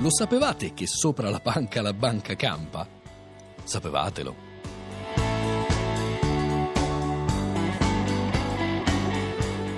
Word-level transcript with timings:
Lo 0.00 0.10
sapevate 0.10 0.72
che 0.72 0.86
sopra 0.86 1.28
la 1.28 1.40
panca 1.40 1.82
la 1.82 1.92
banca 1.92 2.34
campa? 2.34 2.88
Sapevatelo. 3.62 4.34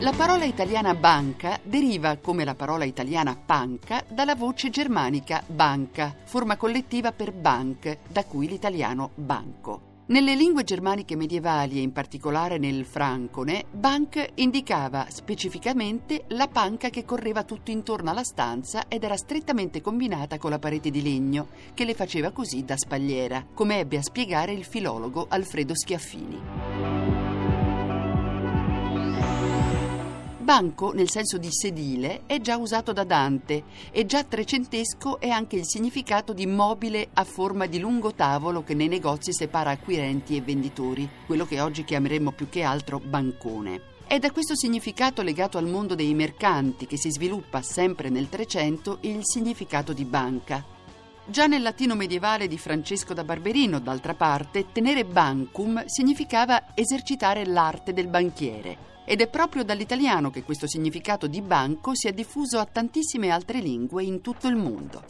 La 0.00 0.12
parola 0.12 0.44
italiana 0.44 0.94
banca 0.94 1.58
deriva, 1.62 2.18
come 2.18 2.44
la 2.44 2.54
parola 2.54 2.84
italiana 2.84 3.34
panca, 3.34 4.04
dalla 4.06 4.34
voce 4.34 4.68
germanica 4.68 5.42
banca, 5.46 6.14
forma 6.24 6.58
collettiva 6.58 7.12
per 7.12 7.32
bank, 7.32 7.96
da 8.06 8.22
cui 8.24 8.46
l'italiano 8.46 9.12
banco. 9.14 9.89
Nelle 10.10 10.34
lingue 10.34 10.64
germaniche 10.64 11.14
medievali 11.14 11.78
e 11.78 11.82
in 11.82 11.92
particolare 11.92 12.58
nel 12.58 12.84
francone, 12.84 13.64
bank 13.70 14.30
indicava 14.34 15.06
specificamente 15.08 16.24
la 16.30 16.48
panca 16.48 16.90
che 16.90 17.04
correva 17.04 17.44
tutto 17.44 17.70
intorno 17.70 18.10
alla 18.10 18.24
stanza 18.24 18.88
ed 18.88 19.04
era 19.04 19.16
strettamente 19.16 19.80
combinata 19.80 20.36
con 20.36 20.50
la 20.50 20.58
parete 20.58 20.90
di 20.90 21.00
legno, 21.00 21.46
che 21.74 21.84
le 21.84 21.94
faceva 21.94 22.32
così 22.32 22.64
da 22.64 22.76
spalliera, 22.76 23.46
come 23.54 23.78
ebbe 23.78 23.98
a 23.98 24.02
spiegare 24.02 24.50
il 24.50 24.64
filologo 24.64 25.26
Alfredo 25.28 25.76
Schiaffini. 25.76 26.69
Banco, 30.50 30.92
nel 30.92 31.08
senso 31.08 31.38
di 31.38 31.46
sedile, 31.48 32.22
è 32.26 32.40
già 32.40 32.56
usato 32.56 32.92
da 32.92 33.04
Dante 33.04 33.62
e 33.92 34.04
già 34.04 34.24
trecentesco 34.24 35.20
è 35.20 35.28
anche 35.28 35.54
il 35.54 35.64
significato 35.64 36.32
di 36.32 36.44
mobile 36.44 37.10
a 37.12 37.22
forma 37.22 37.66
di 37.66 37.78
lungo 37.78 38.14
tavolo 38.14 38.64
che 38.64 38.74
nei 38.74 38.88
negozi 38.88 39.32
separa 39.32 39.70
acquirenti 39.70 40.34
e 40.34 40.40
venditori, 40.40 41.08
quello 41.24 41.46
che 41.46 41.60
oggi 41.60 41.84
chiameremmo 41.84 42.32
più 42.32 42.48
che 42.48 42.64
altro 42.64 42.98
bancone. 42.98 43.80
È 44.08 44.18
da 44.18 44.32
questo 44.32 44.56
significato 44.56 45.22
legato 45.22 45.56
al 45.56 45.68
mondo 45.68 45.94
dei 45.94 46.12
mercanti 46.14 46.88
che 46.88 46.96
si 46.96 47.12
sviluppa 47.12 47.62
sempre 47.62 48.08
nel 48.08 48.28
Trecento 48.28 48.98
il 49.02 49.20
significato 49.22 49.92
di 49.92 50.04
banca. 50.04 50.64
Già 51.26 51.46
nel 51.46 51.62
latino 51.62 51.94
medievale 51.94 52.48
di 52.48 52.58
Francesco 52.58 53.14
da 53.14 53.22
Barberino, 53.22 53.78
d'altra 53.78 54.14
parte, 54.14 54.72
tenere 54.72 55.04
bancum 55.04 55.84
significava 55.86 56.74
esercitare 56.74 57.46
l'arte 57.46 57.92
del 57.92 58.08
banchiere 58.08 58.88
ed 59.10 59.20
è 59.20 59.26
proprio 59.26 59.64
dall'italiano 59.64 60.30
che 60.30 60.44
questo 60.44 60.68
significato 60.68 61.26
di 61.26 61.42
banco 61.42 61.96
si 61.96 62.06
è 62.06 62.12
diffuso 62.12 62.60
a 62.60 62.64
tantissime 62.64 63.30
altre 63.30 63.58
lingue 63.58 64.04
in 64.04 64.20
tutto 64.20 64.46
il 64.46 64.54
mondo. 64.54 65.02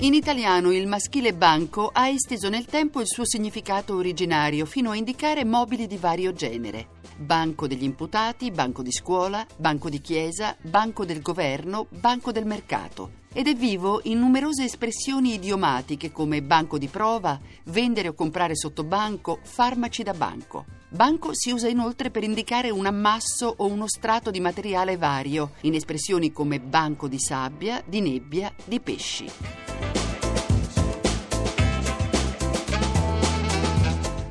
In 0.00 0.14
italiano 0.14 0.70
il 0.70 0.86
maschile 0.86 1.34
banco 1.34 1.90
ha 1.92 2.06
esteso 2.06 2.48
nel 2.48 2.66
tempo 2.66 3.00
il 3.00 3.08
suo 3.08 3.26
significato 3.26 3.96
originario 3.96 4.64
fino 4.64 4.92
a 4.92 4.96
indicare 4.96 5.44
mobili 5.44 5.88
di 5.88 5.96
vario 5.96 6.32
genere. 6.32 6.90
Banco 7.16 7.66
degli 7.66 7.82
imputati, 7.82 8.52
banco 8.52 8.82
di 8.82 8.92
scuola, 8.92 9.44
banco 9.56 9.90
di 9.90 10.00
chiesa, 10.00 10.56
banco 10.60 11.04
del 11.04 11.20
governo, 11.20 11.88
banco 11.90 12.30
del 12.30 12.46
mercato 12.46 13.26
ed 13.32 13.48
è 13.48 13.54
vivo 13.54 14.00
in 14.04 14.20
numerose 14.20 14.62
espressioni 14.64 15.34
idiomatiche 15.34 16.12
come 16.12 16.42
banco 16.42 16.78
di 16.78 16.86
prova, 16.86 17.38
vendere 17.64 18.08
o 18.08 18.14
comprare 18.14 18.54
sotto 18.54 18.84
banco, 18.84 19.40
farmaci 19.42 20.04
da 20.04 20.14
banco. 20.14 20.77
Banco 20.90 21.34
si 21.34 21.50
usa 21.50 21.68
inoltre 21.68 22.10
per 22.10 22.24
indicare 22.24 22.70
un 22.70 22.86
ammasso 22.86 23.52
o 23.58 23.66
uno 23.66 23.86
strato 23.86 24.30
di 24.30 24.40
materiale 24.40 24.96
vario, 24.96 25.52
in 25.62 25.74
espressioni 25.74 26.32
come 26.32 26.60
banco 26.60 27.08
di 27.08 27.18
sabbia, 27.20 27.82
di 27.84 28.00
nebbia, 28.00 28.50
di 28.64 28.80
pesci. 28.80 29.26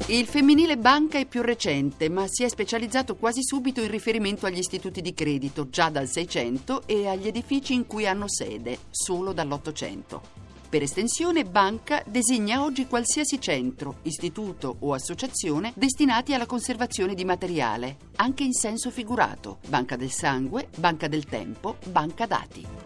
Il 0.07 0.25
femminile 0.25 0.77
banca 0.77 1.19
è 1.19 1.27
più 1.27 1.43
recente, 1.43 2.09
ma 2.09 2.25
si 2.27 2.43
è 2.43 2.49
specializzato 2.49 3.17
quasi 3.17 3.43
subito 3.43 3.79
in 3.81 3.91
riferimento 3.91 4.47
agli 4.47 4.57
istituti 4.57 5.01
di 5.01 5.13
credito, 5.13 5.69
già 5.69 5.89
dal 5.89 6.07
600, 6.07 6.87
e 6.87 7.07
agli 7.07 7.27
edifici 7.27 7.75
in 7.75 7.85
cui 7.85 8.07
hanno 8.07 8.27
sede, 8.27 8.79
solo 8.89 9.31
dall'800. 9.31 10.46
Per 10.69 10.81
estensione, 10.81 11.45
banca 11.45 12.03
designa 12.05 12.61
oggi 12.61 12.87
qualsiasi 12.87 13.39
centro, 13.39 13.99
istituto 14.01 14.75
o 14.79 14.93
associazione 14.93 15.71
destinati 15.75 16.33
alla 16.33 16.45
conservazione 16.45 17.13
di 17.13 17.23
materiale, 17.23 17.95
anche 18.17 18.43
in 18.43 18.51
senso 18.51 18.91
figurato, 18.91 19.59
banca 19.69 19.95
del 19.95 20.11
sangue, 20.11 20.67
banca 20.77 21.07
del 21.07 21.23
tempo, 21.23 21.77
banca 21.89 22.25
dati. 22.25 22.85